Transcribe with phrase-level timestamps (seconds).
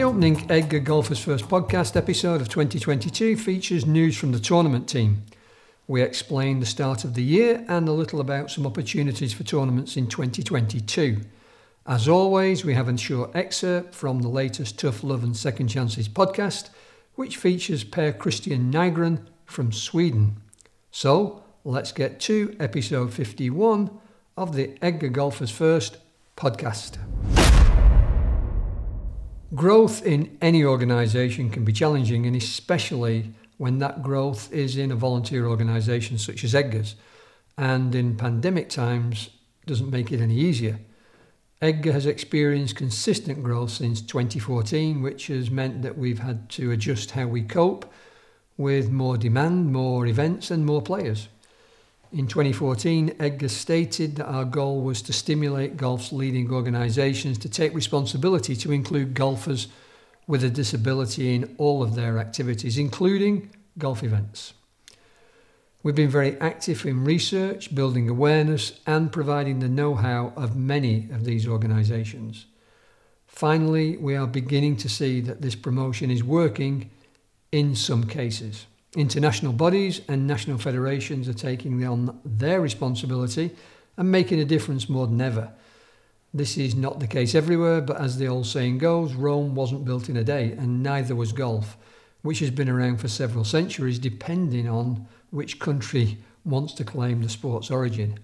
[0.00, 5.24] The opening EDGA Golfers First podcast episode of 2022 features news from the tournament team.
[5.86, 9.98] We explain the start of the year and a little about some opportunities for tournaments
[9.98, 11.20] in 2022.
[11.86, 16.08] As always, we have a short excerpt from the latest Tough Love and Second Chances
[16.08, 16.70] podcast,
[17.16, 20.40] which features Per Christian Nygren from Sweden.
[20.90, 23.90] So, let's get to episode 51
[24.38, 25.98] of the EDGA Golfers First
[26.38, 26.96] podcast.
[29.54, 34.96] Growth in any organisation can be challenging, and especially when that growth is in a
[34.96, 36.94] volunteer organisation such as EDGA's,
[37.58, 39.30] and in pandemic times
[39.66, 40.78] doesn't make it any easier.
[41.60, 47.10] EDGA has experienced consistent growth since 2014, which has meant that we've had to adjust
[47.10, 47.92] how we cope
[48.56, 51.28] with more demand, more events, and more players.
[52.12, 57.72] In 2014, EDGA stated that our goal was to stimulate golf's leading organisations to take
[57.72, 59.68] responsibility to include golfers
[60.26, 64.54] with a disability in all of their activities, including golf events.
[65.84, 71.08] We've been very active in research, building awareness, and providing the know how of many
[71.12, 72.46] of these organisations.
[73.28, 76.90] Finally, we are beginning to see that this promotion is working
[77.52, 78.66] in some cases.
[78.96, 83.52] International bodies and national federations are taking on their responsibility
[83.96, 85.52] and making a difference more than ever.
[86.34, 90.08] This is not the case everywhere, but as the old saying goes, Rome wasn't built
[90.08, 91.76] in a day, and neither was golf,
[92.22, 97.28] which has been around for several centuries, depending on which country wants to claim the
[97.28, 98.18] sport's origin.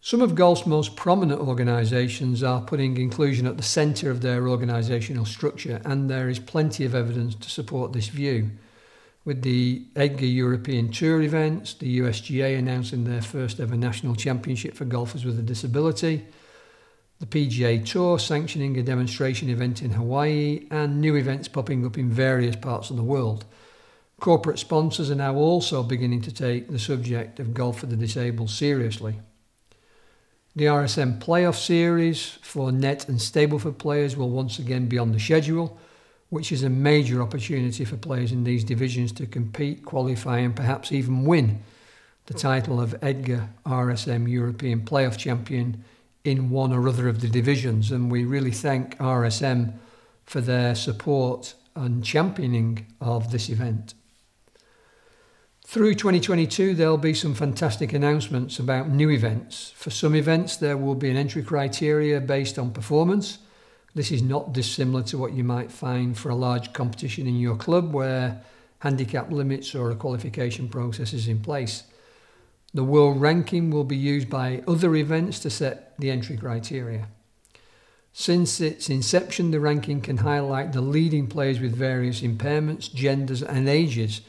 [0.00, 5.26] Some of golf's most prominent organisations are putting inclusion at the centre of their organisational
[5.26, 8.50] structure, and there is plenty of evidence to support this view
[9.24, 14.86] with the EDGA European Tour events, the USGA announcing their first ever national championship for
[14.86, 16.24] golfers with a disability,
[17.18, 22.08] the PGA Tour sanctioning a demonstration event in Hawaii, and new events popping up in
[22.08, 23.44] various parts of the world.
[24.20, 28.50] Corporate sponsors are now also beginning to take the subject of golf for the disabled
[28.50, 29.20] seriously.
[30.56, 35.20] The RSM Playoff Series for net and Stableford players will once again be on the
[35.20, 35.78] schedule
[36.30, 40.92] which is a major opportunity for players in these divisions to compete, qualify, and perhaps
[40.92, 41.60] even win
[42.26, 45.84] the title of EDGA RSM European Playoff Champion
[46.22, 47.90] in one or other of the divisions.
[47.90, 49.74] And we really thank RSM
[50.24, 53.94] for their support and championing of this event.
[55.66, 59.72] Through 2022, there'll be some fantastic announcements about new events.
[59.74, 63.38] For some events, there will be an entry criteria based on performance
[63.94, 67.56] this is not dissimilar to what you might find for a large competition in your
[67.56, 68.42] club where
[68.80, 71.84] handicap limits or a qualification process is in place.
[72.72, 77.08] The world ranking will be used by other events to set the entry criteria.
[78.12, 83.68] Since its inception, the ranking can highlight the leading players with various impairments, genders, and
[83.68, 84.20] ages,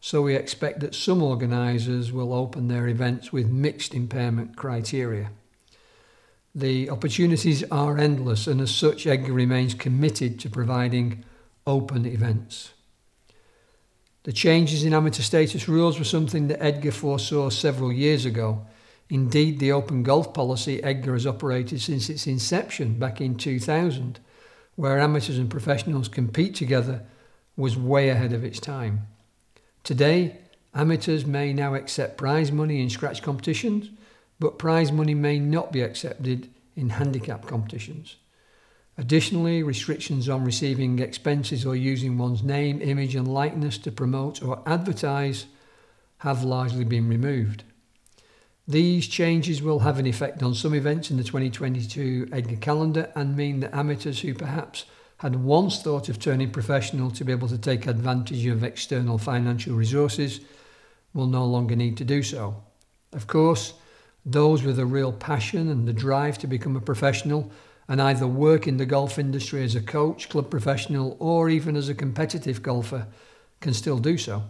[0.00, 5.30] so we expect that some organisers will open their events with mixed impairment criteria.
[6.54, 11.24] The opportunities are endless, and as such, EDGA remains committed to providing
[11.66, 12.72] open events.
[14.24, 18.66] The changes in amateur status rules were something that EDGA foresaw several years ago.
[19.08, 24.18] Indeed, the open golf policy EDGA has operated since its inception back in 2000,
[24.74, 27.02] where amateurs and professionals compete together,
[27.56, 29.06] was way ahead of its time.
[29.84, 30.38] Today,
[30.74, 33.90] amateurs may now accept prize money in scratch competitions,
[34.40, 38.16] but prize money may not be accepted in handicap competitions.
[38.98, 44.62] Additionally, restrictions on receiving expenses or using one's name, image, and likeness to promote or
[44.66, 45.46] advertise
[46.18, 47.62] have largely been removed.
[48.68, 53.36] These changes will have an effect on some events in the 2022 EDGA calendar and
[53.36, 54.84] mean that amateurs who perhaps
[55.18, 59.74] had once thought of turning professional to be able to take advantage of external financial
[59.74, 60.40] resources
[61.12, 62.62] will no longer need to do so.
[63.12, 63.74] Of course,
[64.24, 67.50] those with a real passion and the drive to become a professional
[67.88, 71.88] and either work in the golf industry as a coach, club professional, or even as
[71.88, 73.08] a competitive golfer
[73.60, 74.44] can still do so.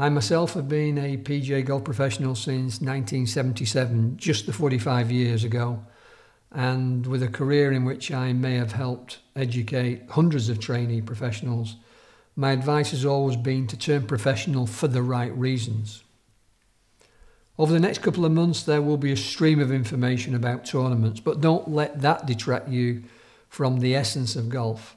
[0.00, 5.84] I myself have been a PGA golf professional since 1977, just the 45 years ago,
[6.50, 11.76] and with a career in which I may have helped educate hundreds of trainee professionals,
[12.34, 16.04] my advice has always been to turn professional for the right reasons.
[17.58, 21.18] Over the next couple of months, there will be a stream of information about tournaments,
[21.18, 23.02] but don't let that detract you
[23.48, 24.96] from the essence of golf.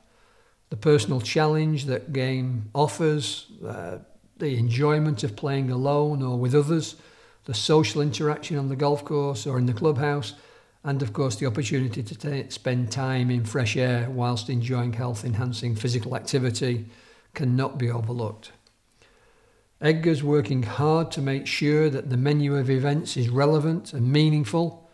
[0.70, 3.98] The personal challenge that game offers, uh,
[4.38, 6.96] the enjoyment of playing alone or with others,
[7.46, 10.36] the social interaction on the golf course or in the clubhouse,
[10.84, 15.24] And of course, the opportunity to t- spend time in fresh air whilst enjoying health
[15.24, 16.86] enhancing physical activity
[17.36, 18.52] cannot be overlooked.
[19.82, 24.92] EDGA's working hard to make sure that the menu of events is relevant and meaningful,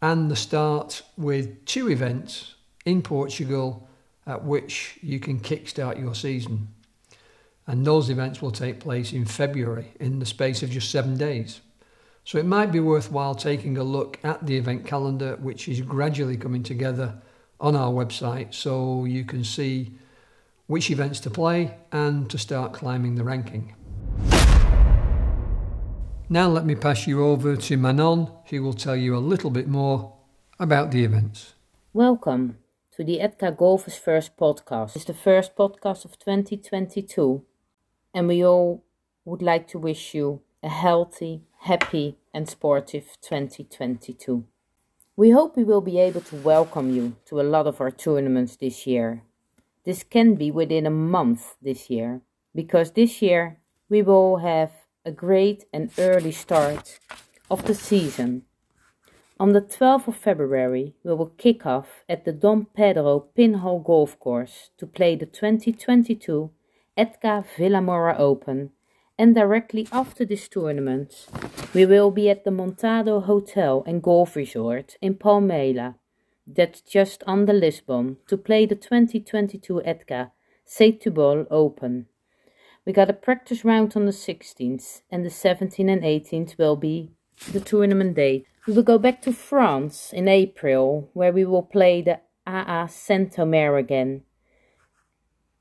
[0.00, 2.54] and the start with two events
[2.86, 3.86] in Portugal
[4.26, 6.68] at which you can kickstart your season.
[7.66, 11.60] And those events will take place in February in the space of just seven days.
[12.24, 16.38] So it might be worthwhile taking a look at the event calendar, which is gradually
[16.38, 17.20] coming together
[17.60, 19.98] on our website so you can see
[20.66, 23.74] which events to play and to start climbing the ranking.
[26.30, 29.66] Now let me pass you over to Manon, who will tell you a little bit
[29.66, 30.12] more
[30.60, 31.54] about the events.
[31.94, 32.58] Welcome
[32.92, 34.94] to the EDGA Golfers First podcast.
[34.94, 37.46] It's the first podcast of 2022,
[38.12, 38.84] and we all
[39.24, 44.44] would like to wish you a healthy, happy, and sportive 2022.
[45.16, 48.56] We hope we will be able to welcome you to a lot of our tournaments
[48.56, 49.22] this year.
[49.86, 52.20] This can be within a month this year,
[52.54, 54.72] because this year we will have
[55.08, 57.00] a great and early start
[57.50, 58.42] of the season.
[59.40, 64.20] On the 12th of February, we will kick off at the Dom Pedro Pinhal Golf
[64.20, 66.50] Course to play the 2022
[66.98, 68.72] EDGA Vilamoura Open
[69.18, 71.26] and directly after this tournament,
[71.72, 75.94] we will be at the Montado Hotel and Golf Resort in Palmela,
[76.46, 80.32] that's just under Lisbon, to play the 2022 EDGA
[80.66, 82.06] Setúbal Open.
[82.88, 87.10] We got a practice round on the 16th, and the 17th and 18th will be
[87.52, 88.46] the tournament day.
[88.66, 93.76] We will go back to France in April, where we will play the AA Saint-Omer
[93.76, 94.22] again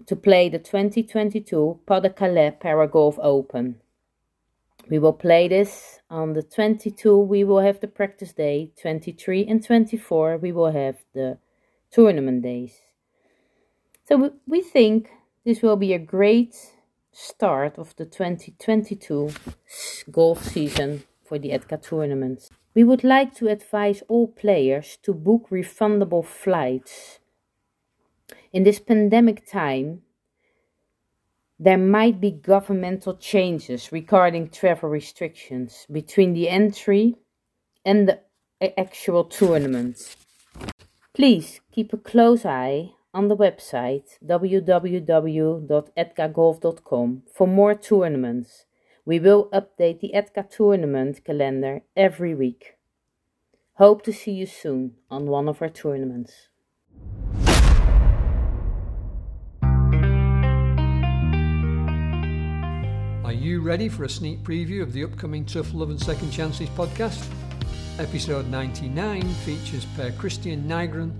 [0.05, 3.81] to play the 2022 Pas de Calais Paragolf Open.
[4.89, 9.61] We will play this on the 22, we will have the practice day, 23 and
[9.61, 11.39] 24, we will have the
[11.91, 12.79] tournament days.
[14.05, 15.09] So we think
[15.43, 16.55] this will be a great
[17.17, 19.31] start of the 2022
[20.11, 22.49] golf season for the EDGA tournament.
[22.75, 27.19] We would like to advise all players to book refundable flights
[28.53, 30.01] in this pandemic time,
[31.59, 37.15] there might be governmental changes regarding travel restrictions between the entry
[37.83, 40.15] and the actual tournament.
[41.13, 48.65] Please keep a close eye on the website www.edgagolf.com for more tournaments.
[49.05, 52.73] We will update the EDGA tournament calendar every week.
[53.75, 56.49] Hope to see you soon on one of our tournaments.
[63.23, 66.69] Are you ready for a sneak preview of the upcoming Tough Love and Second Chances
[66.69, 67.25] podcast?
[67.99, 71.13] Episode 99 features Per Christian Nygren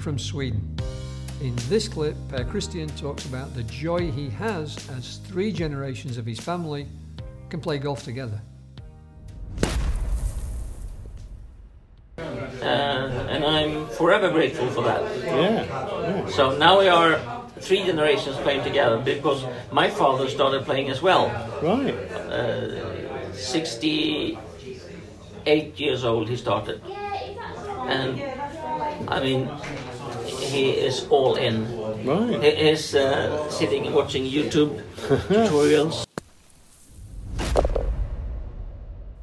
[0.00, 0.73] from Sweden.
[1.40, 6.24] In this clip, Per Christian talks about the joy he has as three generations of
[6.24, 6.86] his family
[7.50, 8.40] can play golf together.
[12.18, 15.02] Uh, and I'm forever grateful for that.
[15.24, 15.64] Yeah.
[15.64, 16.28] yeah.
[16.28, 17.18] So now we are
[17.58, 21.26] three generations playing together because my father started playing as well.
[21.62, 21.94] Right.
[21.94, 26.80] Uh, 68 years old he started.
[27.86, 28.22] And
[29.08, 29.50] I mean,
[30.44, 31.64] he is all in.
[32.04, 32.42] Right.
[32.42, 36.04] He is uh, sitting watching YouTube tutorials.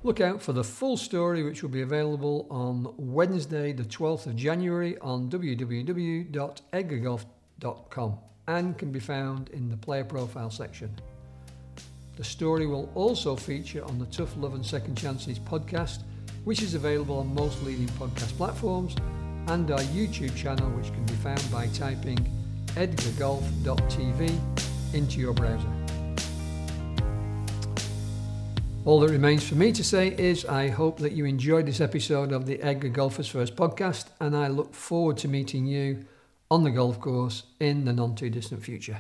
[0.03, 4.35] Look out for the full story, which will be available on Wednesday, the 12th of
[4.35, 10.89] January, on www.edgagolf.com and can be found in the player profile section.
[12.17, 15.99] The story will also feature on the Tough Love and Second Chances podcast,
[16.43, 18.95] which is available on most leading podcast platforms,
[19.47, 22.19] and our YouTube channel, which can be found by typing
[22.75, 24.39] edgagolf.tv
[24.93, 25.67] into your browser.
[28.83, 32.31] All that remains for me to say is I hope that you enjoyed this episode
[32.31, 36.05] of the EDGA Golfers First podcast, and I look forward to meeting you
[36.49, 38.99] on the golf course in the non too distant future.